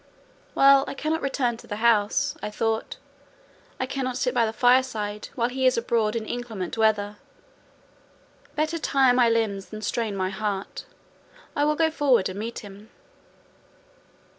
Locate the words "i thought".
2.41-2.97